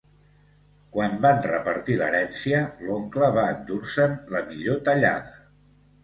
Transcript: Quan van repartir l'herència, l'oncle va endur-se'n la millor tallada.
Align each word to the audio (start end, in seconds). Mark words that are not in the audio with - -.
Quan 0.93 1.11
van 1.25 1.41
repartir 1.47 1.97
l'herència, 1.99 2.61
l'oncle 2.87 3.29
va 3.35 3.43
endur-se'n 3.51 4.15
la 4.37 4.41
millor 4.47 4.81
tallada. 4.89 5.37